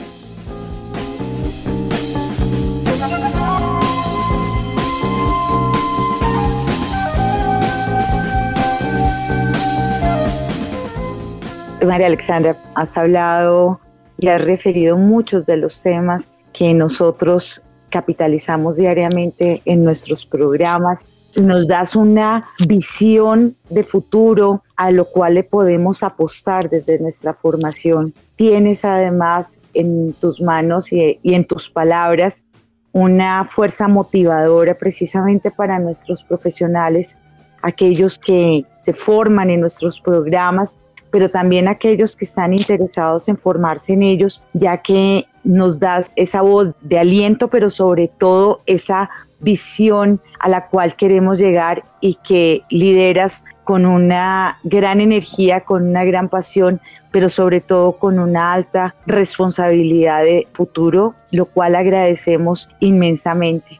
[11.86, 13.80] María Alexandra, has hablado
[14.18, 21.06] y has referido muchos de los temas que nosotros capitalizamos diariamente en nuestros programas.
[21.36, 28.14] Nos das una visión de futuro a lo cual le podemos apostar desde nuestra formación.
[28.36, 32.44] Tienes además en tus manos y, y en tus palabras
[32.92, 37.18] una fuerza motivadora precisamente para nuestros profesionales,
[37.62, 40.78] aquellos que se forman en nuestros programas
[41.14, 46.42] pero también aquellos que están interesados en formarse en ellos, ya que nos das esa
[46.42, 52.62] voz de aliento, pero sobre todo esa visión a la cual queremos llegar y que
[52.68, 56.80] lideras con una gran energía, con una gran pasión,
[57.12, 63.78] pero sobre todo con una alta responsabilidad de futuro, lo cual agradecemos inmensamente.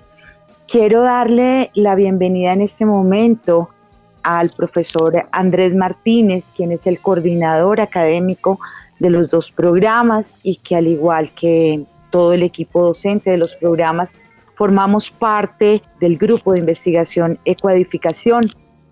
[0.68, 3.70] Quiero darle la bienvenida en este momento
[4.24, 8.58] al profesor Andrés Martínez, quien es el coordinador académico
[8.98, 13.54] de los dos programas y que al igual que todo el equipo docente de los
[13.54, 14.14] programas,
[14.54, 18.42] formamos parte del grupo de investigación Ecuadificación,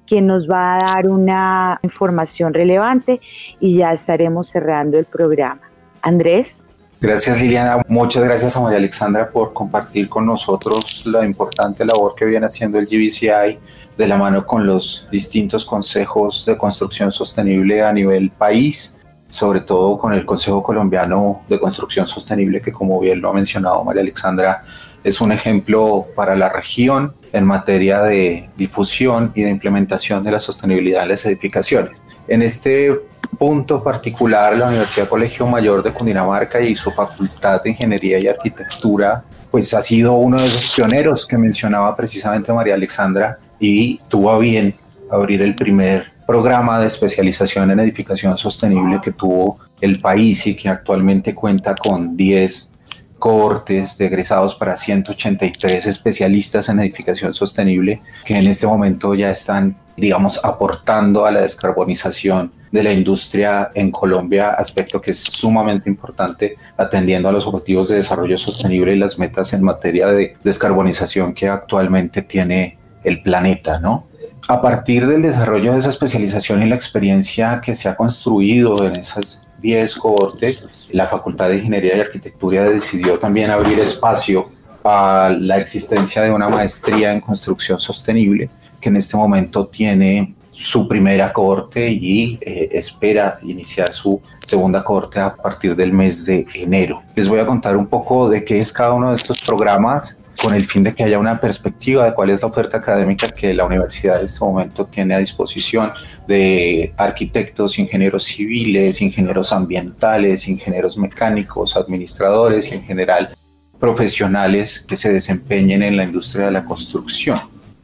[0.06, 3.20] quien nos va a dar una información relevante
[3.60, 5.60] y ya estaremos cerrando el programa.
[6.02, 6.64] Andrés.
[7.00, 12.24] Gracias Liliana, muchas gracias a María Alexandra por compartir con nosotros la importante labor que
[12.24, 13.58] viene haciendo el GBCI
[13.96, 19.96] de la mano con los distintos consejos de construcción sostenible a nivel país, sobre todo
[19.98, 24.64] con el Consejo Colombiano de Construcción Sostenible, que como bien lo ha mencionado María Alexandra,
[25.04, 30.38] es un ejemplo para la región en materia de difusión y de implementación de la
[30.38, 32.02] sostenibilidad en las edificaciones.
[32.28, 33.00] En este
[33.38, 39.24] punto particular, la Universidad Colegio Mayor de Cundinamarca y su Facultad de Ingeniería y Arquitectura,
[39.50, 44.38] pues ha sido uno de esos pioneros que mencionaba precisamente María Alexandra y tuvo a
[44.38, 44.74] bien
[45.08, 50.68] abrir el primer programa de especialización en edificación sostenible que tuvo el país y que
[50.68, 52.76] actualmente cuenta con 10
[53.20, 59.76] cohortes de egresados para 183 especialistas en edificación sostenible que en este momento ya están,
[59.96, 66.56] digamos, aportando a la descarbonización de la industria en Colombia, aspecto que es sumamente importante
[66.76, 71.48] atendiendo a los objetivos de desarrollo sostenible y las metas en materia de descarbonización que
[71.48, 74.06] actualmente tiene el planeta, ¿no?
[74.48, 78.96] A partir del desarrollo de esa especialización y la experiencia que se ha construido en
[78.96, 84.50] esas 10 cohortes, la Facultad de Ingeniería y Arquitectura decidió también abrir espacio
[84.84, 88.50] a la existencia de una maestría en construcción sostenible,
[88.80, 95.18] que en este momento tiene su primera cohorte y eh, espera iniciar su segunda cohorte
[95.18, 97.02] a partir del mes de enero.
[97.14, 100.54] Les voy a contar un poco de qué es cada uno de estos programas con
[100.54, 103.64] el fin de que haya una perspectiva de cuál es la oferta académica que la
[103.64, 105.92] universidad en este momento tiene a disposición
[106.26, 113.36] de arquitectos, ingenieros civiles, ingenieros ambientales, ingenieros mecánicos, administradores y en general
[113.78, 117.38] profesionales que se desempeñen en la industria de la construcción.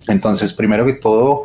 [0.06, 1.44] Entonces, primero que todo,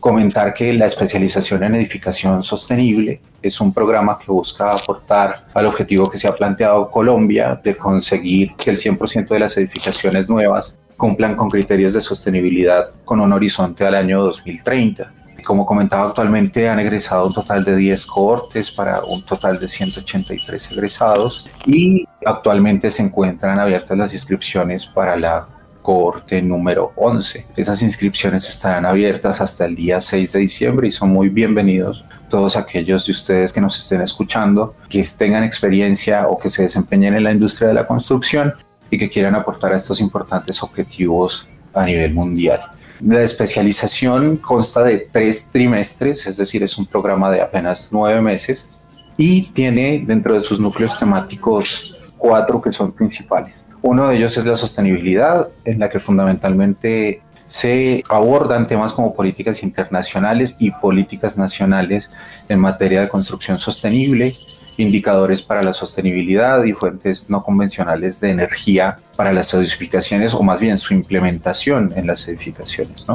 [0.00, 6.10] comentar que la especialización en edificación sostenible es un programa que busca aportar al objetivo
[6.10, 11.36] que se ha planteado Colombia de conseguir que el 100% de las edificaciones nuevas cumplan
[11.36, 15.12] con criterios de sostenibilidad con un horizonte al año 2030.
[15.44, 20.72] Como comentaba, actualmente han egresado un total de 10 cohortes para un total de 183
[20.72, 25.48] egresados y actualmente se encuentran abiertas las inscripciones para la
[25.82, 27.46] corte número 11.
[27.56, 32.56] Esas inscripciones estarán abiertas hasta el día 6 de diciembre y son muy bienvenidos todos
[32.56, 37.24] aquellos de ustedes que nos estén escuchando, que tengan experiencia o que se desempeñen en
[37.24, 38.54] la industria de la construcción
[38.90, 42.60] y que quieran aportar a estos importantes objetivos a nivel mundial.
[43.00, 48.68] La especialización consta de tres trimestres, es decir, es un programa de apenas nueve meses
[49.16, 53.64] y tiene dentro de sus núcleos temáticos cuatro que son principales.
[53.82, 59.62] Uno de ellos es la sostenibilidad, en la que fundamentalmente se abordan temas como políticas
[59.62, 62.10] internacionales y políticas nacionales
[62.48, 64.36] en materia de construcción sostenible,
[64.76, 70.60] indicadores para la sostenibilidad y fuentes no convencionales de energía para las edificaciones o más
[70.60, 73.06] bien su implementación en las edificaciones.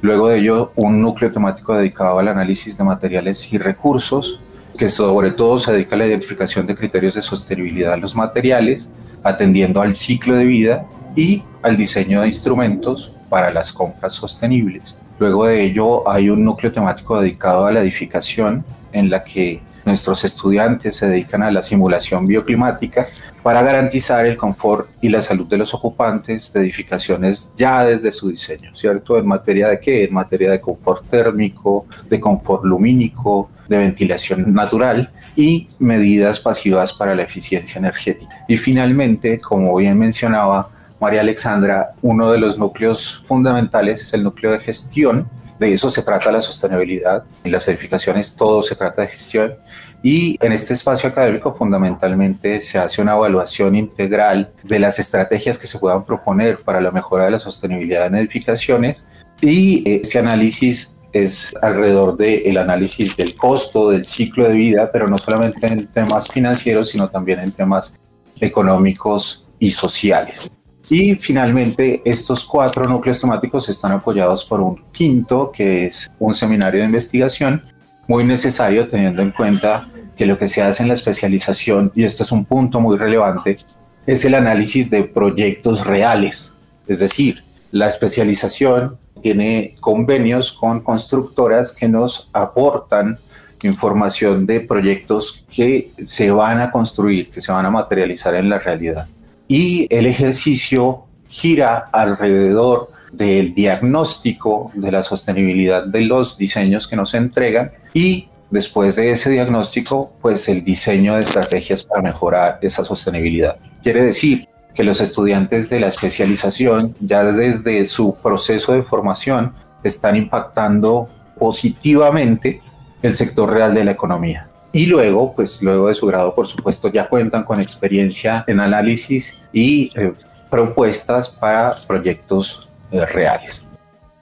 [0.00, 4.40] Luego de ello, un núcleo temático dedicado al análisis de materiales y recursos,
[4.76, 8.90] que sobre todo se dedica a la identificación de criterios de sostenibilidad de los materiales,
[9.22, 14.98] atendiendo al ciclo de vida y al diseño de instrumentos para las compras sostenibles.
[15.18, 20.24] Luego de ello hay un núcleo temático dedicado a la edificación en la que nuestros
[20.24, 23.08] estudiantes se dedican a la simulación bioclimática
[23.42, 28.28] para garantizar el confort y la salud de los ocupantes de edificaciones ya desde su
[28.28, 29.18] diseño, ¿cierto?
[29.18, 30.04] ¿En materia de qué?
[30.04, 37.14] En materia de confort térmico, de confort lumínico, de ventilación natural y medidas pasivas para
[37.14, 38.44] la eficiencia energética.
[38.48, 40.70] Y finalmente, como bien mencionaba
[41.00, 45.28] María Alexandra, uno de los núcleos fundamentales es el núcleo de gestión.
[45.58, 47.24] De eso se trata la sostenibilidad.
[47.42, 49.54] En las edificaciones todo se trata de gestión.
[50.02, 55.66] Y en este espacio académico fundamentalmente se hace una evaluación integral de las estrategias que
[55.66, 59.04] se puedan proponer para la mejora de la sostenibilidad en edificaciones.
[59.40, 65.18] Y ese análisis es alrededor del análisis del costo, del ciclo de vida, pero no
[65.18, 67.98] solamente en temas financieros, sino también en temas
[68.40, 70.58] económicos y sociales.
[70.88, 76.80] Y finalmente, estos cuatro núcleos temáticos están apoyados por un quinto, que es un seminario
[76.80, 77.62] de investigación,
[78.08, 82.22] muy necesario teniendo en cuenta que lo que se hace en la especialización, y esto
[82.22, 83.58] es un punto muy relevante,
[84.06, 86.56] es el análisis de proyectos reales.
[86.86, 93.18] Es decir, la especialización tiene convenios con constructoras que nos aportan
[93.62, 98.58] información de proyectos que se van a construir, que se van a materializar en la
[98.58, 99.06] realidad.
[99.48, 107.14] Y el ejercicio gira alrededor del diagnóstico de la sostenibilidad de los diseños que nos
[107.14, 113.56] entregan y después de ese diagnóstico, pues el diseño de estrategias para mejorar esa sostenibilidad.
[113.82, 120.16] Quiere decir que los estudiantes de la especialización ya desde su proceso de formación están
[120.16, 121.08] impactando
[121.38, 122.60] positivamente
[123.02, 124.48] el sector real de la economía.
[124.72, 129.42] Y luego, pues luego de su grado, por supuesto, ya cuentan con experiencia en análisis
[129.52, 130.14] y eh,
[130.50, 133.66] propuestas para proyectos eh, reales.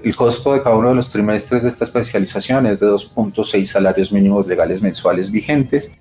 [0.03, 4.11] El costo de cada uno de los trimestres de esta especialización es de 2.6 salarios
[4.11, 5.93] mínimos legales mensuales vigentes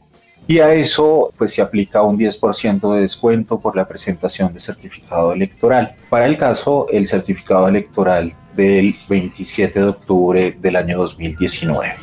[0.50, 5.32] y a eso pues se aplica un 10% de descuento por la presentación de certificado
[5.32, 5.96] electoral.
[6.10, 11.94] Para el caso, el certificado electoral del 27 de octubre del año 2019.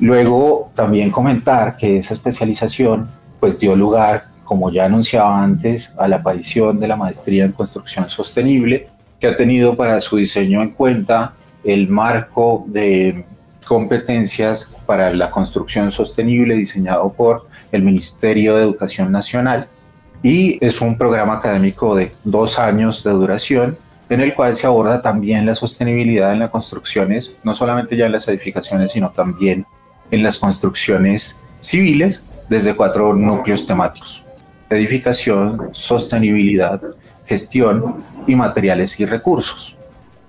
[0.00, 3.10] Luego también comentar que esa especialización
[3.40, 8.08] pues dio lugar como ya anunciaba antes, a la aparición de la maestría en construcción
[8.08, 13.24] sostenible, que ha tenido para su diseño en cuenta el marco de
[13.66, 19.68] competencias para la construcción sostenible diseñado por el Ministerio de Educación Nacional
[20.22, 23.76] y es un programa académico de dos años de duración
[24.08, 28.12] en el cual se aborda también la sostenibilidad en las construcciones, no solamente ya en
[28.12, 29.66] las edificaciones, sino también
[30.10, 34.22] en las construcciones civiles desde cuatro núcleos temáticos.
[34.68, 36.80] Edificación, sostenibilidad,
[37.26, 39.76] gestión y materiales y recursos.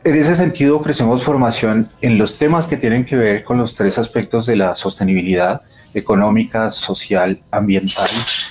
[0.05, 3.97] En ese sentido, ofrecemos formación en los temas que tienen que ver con los tres
[3.97, 5.61] aspectos de la sostenibilidad
[5.93, 8.09] económica, social, ambiental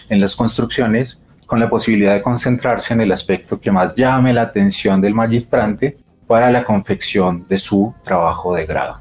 [0.08, 4.42] en las construcciones, con la posibilidad de concentrarse en el aspecto que más llame la
[4.42, 8.96] atención del magistrante para la confección de su trabajo de grado.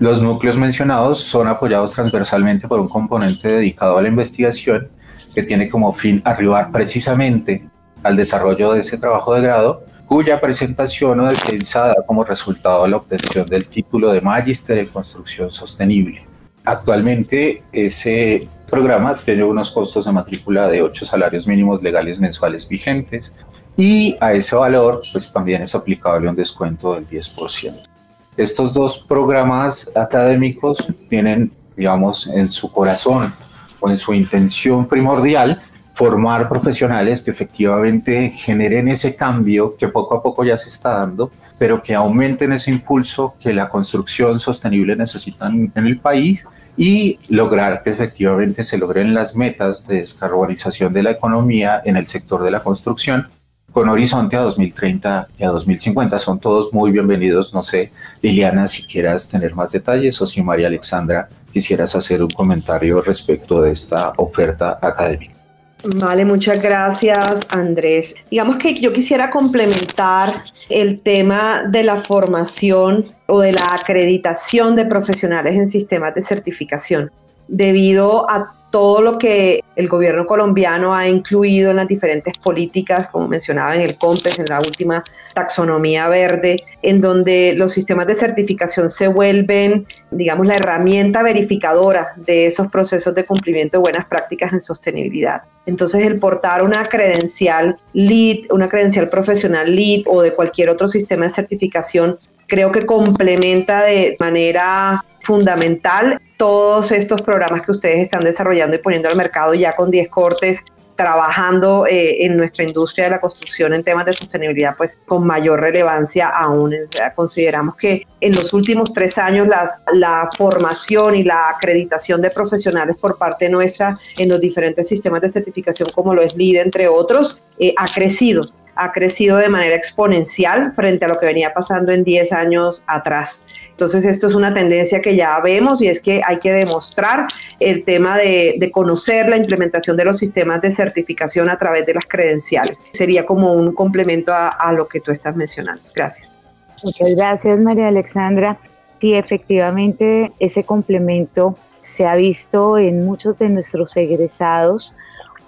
[0.00, 4.88] Los núcleos mencionados son apoyados transversalmente por un componente dedicado a la investigación
[5.34, 7.68] que tiene como fin arribar precisamente
[8.02, 12.96] al desarrollo de ese trabajo de grado, cuya presentación o defensa da como resultado la
[12.96, 16.29] obtención del título de Magíster en Construcción Sostenible.
[16.70, 23.32] Actualmente ese programa tiene unos costos de matrícula de 8 salarios mínimos legales mensuales vigentes
[23.76, 27.88] y a ese valor pues también es aplicable un descuento del 10%.
[28.36, 33.34] Estos dos programas académicos tienen, digamos, en su corazón
[33.80, 35.60] o en su intención primordial
[35.94, 41.32] formar profesionales que efectivamente generen ese cambio que poco a poco ya se está dando,
[41.58, 46.46] pero que aumenten ese impulso que la construcción sostenible necesita en el país
[46.76, 52.06] y lograr que efectivamente se logren las metas de descarbonización de la economía en el
[52.06, 53.28] sector de la construcción
[53.72, 56.18] con horizonte a 2030 y a 2050.
[56.18, 57.54] Son todos muy bienvenidos.
[57.54, 57.92] No sé,
[58.22, 63.62] Liliana, si quieras tener más detalles o si María Alexandra quisieras hacer un comentario respecto
[63.62, 65.39] de esta oferta académica.
[65.82, 68.14] Vale, muchas gracias Andrés.
[68.30, 74.84] Digamos que yo quisiera complementar el tema de la formación o de la acreditación de
[74.84, 77.10] profesionales en sistemas de certificación,
[77.48, 83.28] debido a todo lo que el gobierno colombiano ha incluido en las diferentes políticas, como
[83.28, 85.02] mencionaba en el COMPES, en la última
[85.34, 92.46] taxonomía verde, en donde los sistemas de certificación se vuelven, digamos, la herramienta verificadora de
[92.46, 95.42] esos procesos de cumplimiento de buenas prácticas en sostenibilidad.
[95.66, 101.24] Entonces, el portar una credencial LEED, una credencial profesional LEED o de cualquier otro sistema
[101.24, 108.76] de certificación, creo que complementa de manera fundamental todos estos programas que ustedes están desarrollando
[108.76, 110.64] y poniendo al mercado ya con 10 cortes
[111.00, 115.58] trabajando eh, en nuestra industria de la construcción en temas de sostenibilidad, pues con mayor
[115.58, 116.74] relevancia aún.
[117.14, 122.96] Consideramos que en los últimos tres años las, la formación y la acreditación de profesionales
[123.00, 127.42] por parte nuestra en los diferentes sistemas de certificación, como lo es LEED, entre otros,
[127.58, 128.42] eh, ha crecido
[128.74, 133.42] ha crecido de manera exponencial frente a lo que venía pasando en 10 años atrás.
[133.70, 137.26] Entonces, esto es una tendencia que ya vemos y es que hay que demostrar
[137.58, 142.04] el tema de, conocer la implementación de los sistemas de certificación a través de las
[142.06, 142.86] credenciales.
[142.92, 145.82] Sería como un complemento a, a lo que tú estás mencionando.
[145.94, 146.38] Gracias.
[146.84, 148.58] Muchas gracias, María Alexandra.
[149.00, 154.94] Sí, efectivamente, ese complemento se ha visto en muchos de nuestros egresados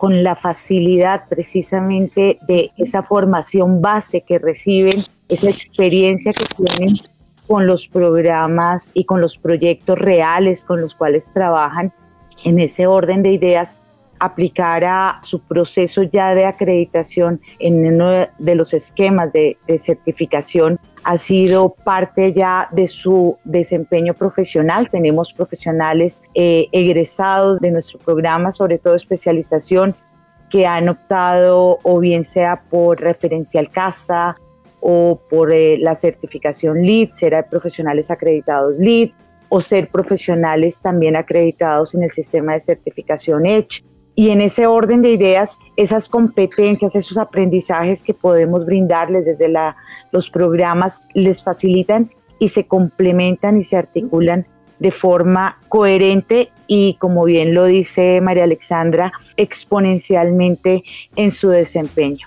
[0.03, 6.97] con la facilidad precisamente de esa formación base que reciben, esa experiencia que tienen
[7.47, 11.93] con los programas y con los proyectos reales con los cuales trabajan
[12.43, 13.77] en ese orden de ideas
[14.23, 21.19] aplicar a su proceso ya de acreditación en uno de los esquemas de, certificación ha
[21.19, 24.89] sido parte ya de su desempeño profesional.
[24.89, 29.97] Tenemos profesionales eh, egresados de nuestro programa, sobre todo especialización,
[30.51, 34.37] que han optado o bien sea por referencial casa
[34.81, 39.11] o por eh, la certificación LEED, ser profesionales acreditados LEED
[39.49, 45.03] o ser profesionales también acreditados en el sistema de certificación EDGE y en ese orden
[45.03, 49.77] de ideas, esas competencias, esos aprendizajes que podemos brindarles desde la,
[50.11, 54.47] los programas les facilitan y se complementan y se articulan
[54.79, 60.83] de forma coherente y, como bien lo dice María Alexandra, exponencialmente
[61.17, 62.27] en su desempeño.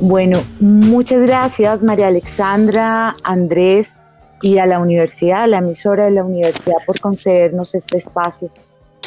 [0.00, 3.96] Bueno, muchas gracias María Alexandra, Andrés
[4.42, 8.48] y a la universidad, a la emisora de la universidad por concedernos este espacio.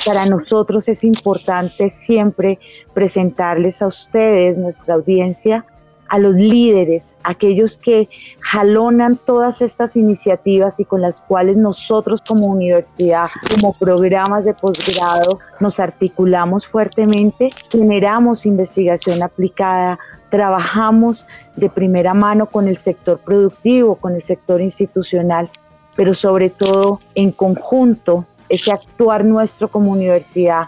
[0.05, 2.59] Para nosotros es importante siempre
[2.93, 5.65] presentarles a ustedes, nuestra audiencia,
[6.09, 8.09] a los líderes, aquellos que
[8.41, 15.39] jalonan todas estas iniciativas y con las cuales nosotros como universidad, como programas de posgrado,
[15.61, 19.97] nos articulamos fuertemente, generamos investigación aplicada,
[20.31, 21.27] trabajamos
[21.57, 25.51] de primera mano con el sector productivo, con el sector institucional,
[25.95, 30.63] pero sobre todo en conjunto, ese actuar nuestro como universidad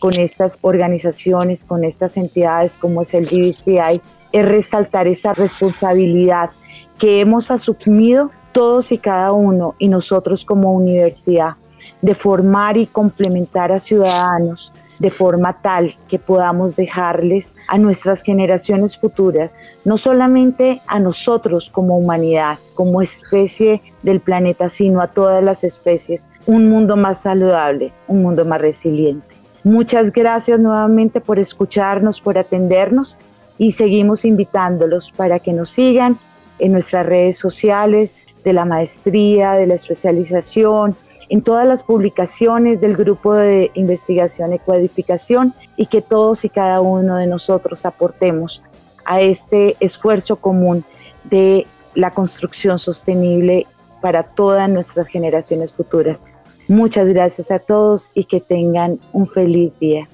[0.00, 4.02] con estas organizaciones, con estas entidades como es el GBCI,
[4.32, 6.50] es resaltar esa responsabilidad
[6.98, 11.54] que hemos asumido todos y cada uno y nosotros como universidad
[12.02, 14.72] de formar y complementar a ciudadanos
[15.04, 21.98] de forma tal que podamos dejarles a nuestras generaciones futuras, no solamente a nosotros como
[21.98, 28.22] humanidad, como especie del planeta, sino a todas las especies, un mundo más saludable, un
[28.22, 29.36] mundo más resiliente.
[29.62, 33.18] Muchas gracias nuevamente por escucharnos, por atendernos
[33.58, 36.18] y seguimos invitándolos para que nos sigan
[36.60, 40.96] en nuestras redes sociales de la maestría, de la especialización,
[41.28, 46.80] en todas las publicaciones del grupo de investigación y codificación y que todos y cada
[46.80, 48.62] uno de nosotros aportemos
[49.04, 50.84] a este esfuerzo común
[51.24, 53.66] de la construcción sostenible
[54.00, 56.22] para todas nuestras generaciones futuras.
[56.68, 60.08] Muchas gracias a todos y que tengan un feliz día.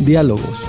[0.00, 0.67] Diálogos.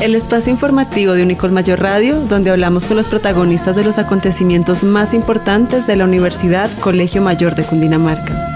[0.00, 4.84] El espacio informativo de Unicol Mayor Radio, donde hablamos con los protagonistas de los acontecimientos
[4.84, 8.52] más importantes de la Universidad Colegio Mayor de Cundinamarca.